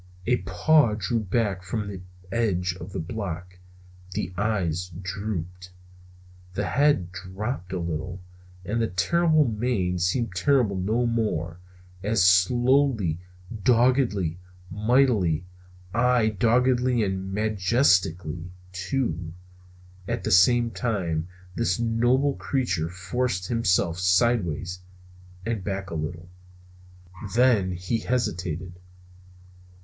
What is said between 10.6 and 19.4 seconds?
no more, as slowly, doggedly, mightily, aye doggedly and majestically, too,